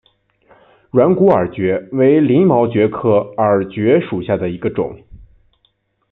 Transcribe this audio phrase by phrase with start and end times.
[0.89, 4.99] 软骨耳蕨为鳞毛蕨科耳蕨属下的一个种。